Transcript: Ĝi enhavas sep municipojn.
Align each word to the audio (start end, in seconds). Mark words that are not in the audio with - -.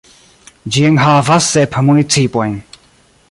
Ĝi 0.77 0.85
enhavas 0.87 1.51
sep 1.57 1.77
municipojn. 1.91 2.59